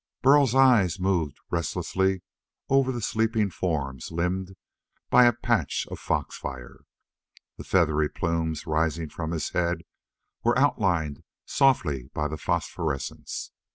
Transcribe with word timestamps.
Burl's 0.23 0.55
eyes 0.55 0.99
moved 0.99 1.37
restlessly 1.51 2.23
over 2.69 2.91
the 2.91 3.03
sleeping 3.03 3.51
forms 3.51 4.09
limned 4.09 4.55
by 5.11 5.25
a 5.25 5.31
patch 5.31 5.85
of 5.91 5.99
fox 5.99 6.35
fire. 6.35 6.79
The 7.57 7.63
feathery 7.63 8.09
plumes 8.09 8.65
rising 8.65 9.09
from 9.09 9.29
his 9.29 9.49
head 9.51 9.83
were 10.43 10.57
outlined 10.57 11.21
softly 11.45 12.09
by 12.15 12.27
the 12.27 12.37
phosphorescence. 12.39 13.51